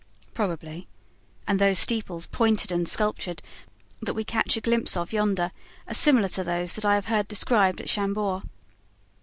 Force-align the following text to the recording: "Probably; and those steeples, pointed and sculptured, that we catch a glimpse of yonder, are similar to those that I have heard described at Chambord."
"Probably; 0.33 0.87
and 1.47 1.59
those 1.59 1.77
steeples, 1.77 2.25
pointed 2.25 2.71
and 2.71 2.89
sculptured, 2.89 3.39
that 4.01 4.15
we 4.15 4.23
catch 4.23 4.57
a 4.57 4.61
glimpse 4.61 4.97
of 4.97 5.13
yonder, 5.13 5.51
are 5.87 5.93
similar 5.93 6.29
to 6.29 6.43
those 6.43 6.73
that 6.73 6.85
I 6.85 6.95
have 6.95 7.05
heard 7.05 7.27
described 7.27 7.79
at 7.79 7.87
Chambord." 7.87 8.41